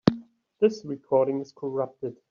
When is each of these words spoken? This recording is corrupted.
This 0.59 0.83
recording 0.83 1.41
is 1.41 1.53
corrupted. 1.55 2.17